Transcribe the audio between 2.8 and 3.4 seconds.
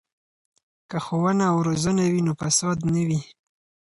نه وي.